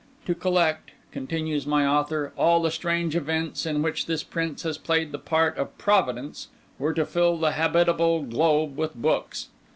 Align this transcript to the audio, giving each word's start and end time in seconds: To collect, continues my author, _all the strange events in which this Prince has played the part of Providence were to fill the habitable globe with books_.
To 0.25 0.33
collect, 0.33 0.93
continues 1.11 1.67
my 1.67 1.85
author, 1.85 2.33
_all 2.35 2.63
the 2.63 2.71
strange 2.71 3.15
events 3.15 3.67
in 3.67 3.83
which 3.83 4.07
this 4.07 4.23
Prince 4.23 4.63
has 4.63 4.79
played 4.79 5.11
the 5.11 5.19
part 5.19 5.55
of 5.59 5.77
Providence 5.77 6.47
were 6.79 6.95
to 6.95 7.05
fill 7.05 7.37
the 7.37 7.51
habitable 7.51 8.23
globe 8.23 8.75
with 8.77 8.97
books_. 8.99 9.49